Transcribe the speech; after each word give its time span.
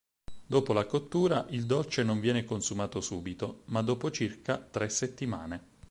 Dopo 0.47 0.73
la 0.73 0.85
cottura, 0.87 1.45
il 1.51 1.67
dolce 1.67 2.01
non 2.01 2.19
viene 2.19 2.43
consumato 2.43 3.01
subito, 3.01 3.61
ma 3.65 3.83
dopo 3.83 4.09
circa 4.09 4.57
tre 4.57 4.89
settimane. 4.89 5.63